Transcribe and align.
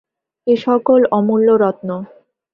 এ 0.47 0.53
সকল 0.65 0.99
অমূল্য 1.17 1.47
রত্ন। 1.63 1.89